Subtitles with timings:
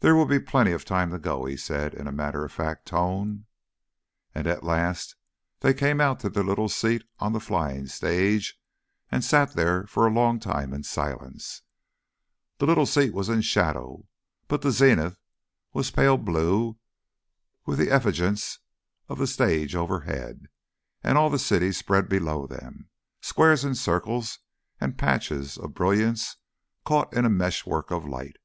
[0.00, 2.86] "There will be plenty of time to go," he said, in a matter of fact
[2.86, 3.44] tone.
[4.34, 5.16] And at last
[5.60, 8.58] they came out to their little seat on the flying stage,
[9.12, 11.60] and sat there for a long time in silence.
[12.56, 14.06] The little seat was in shadow,
[14.48, 15.18] but the zenith
[15.74, 16.78] was pale blue
[17.66, 18.60] with the effulgence
[19.10, 20.46] of the stage overhead,
[21.02, 22.88] and all the city spread below them,
[23.20, 24.38] squares and circles
[24.80, 26.38] and patches of brilliance
[26.86, 28.36] caught in a mesh work of light.